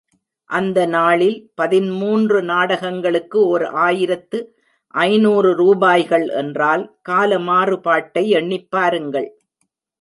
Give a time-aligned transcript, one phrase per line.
[0.49, 4.39] அந்த நாளில் பதிமூன்று நாடகங்களுக்கு ஓர் ஆயிரத்து
[4.93, 9.29] ஐநூறு ரூபாய்கள் என்றால், கால மாறுபாட்டை எண்ணிப் பாருங்கள்.